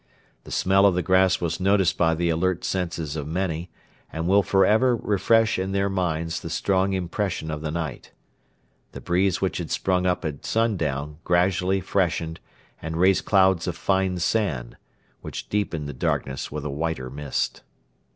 The 0.45 0.51
smell 0.51 0.87
of 0.87 0.95
the 0.95 1.03
grass 1.03 1.39
was 1.39 1.59
noticed 1.59 1.95
by 1.95 2.15
the 2.15 2.29
alert 2.31 2.65
senses 2.65 3.15
of 3.15 3.27
many, 3.27 3.69
and 4.11 4.27
will 4.27 4.41
for 4.41 4.65
ever 4.65 4.95
refresh 4.95 5.59
in 5.59 5.73
their 5.73 5.89
minds 5.89 6.39
the 6.39 6.49
strong 6.49 6.93
impression 6.93 7.51
of 7.51 7.61
the 7.61 7.69
night. 7.69 8.11
The 8.93 8.99
breeze 9.01 9.41
which 9.41 9.59
had 9.59 9.69
sprung 9.69 10.07
up 10.07 10.25
at 10.25 10.43
sundown 10.43 11.19
gradually 11.23 11.81
freshened 11.81 12.39
and 12.81 12.97
raised 12.97 13.25
clouds 13.25 13.67
of 13.67 13.77
fine 13.77 14.17
sand, 14.17 14.75
which 15.21 15.49
deepened 15.49 15.87
the 15.87 15.93
darkness 15.93 16.51
with 16.51 16.65
a 16.65 16.71
whiter 16.71 17.11
mist. 17.11 17.61